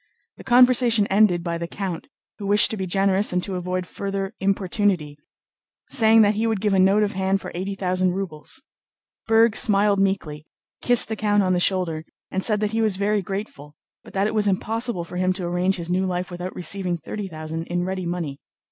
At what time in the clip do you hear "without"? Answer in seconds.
16.31-16.55